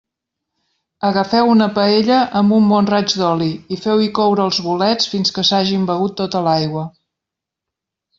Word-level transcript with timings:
Agafeu 1.09 1.49
una 1.55 1.65
paella 1.75 2.15
amb 2.39 2.55
un 2.57 2.71
bon 2.71 2.89
raig 2.91 3.13
d'oli 3.21 3.49
i 3.75 3.79
feu-hi 3.83 4.07
coure 4.21 4.47
els 4.49 4.61
bolets 4.69 5.11
fins 5.15 5.35
que 5.37 5.45
s'hagin 5.51 5.85
begut 5.91 6.17
tota 6.23 6.43
l'aigua. 6.49 6.87